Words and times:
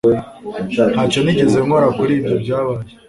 ntacyo 0.91 1.19
nigeze 1.21 1.57
nkora 1.65 1.87
kuri 1.97 2.11
ibyo 2.19 2.35
byabaye 2.43 2.91